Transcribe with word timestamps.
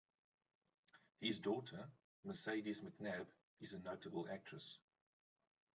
His 1.19 1.37
daughter, 1.37 1.87
Mercedes 2.25 2.81
McNab 2.81 3.27
is 3.59 3.73
a 3.73 3.77
notable 3.81 4.27
actress. 4.31 4.79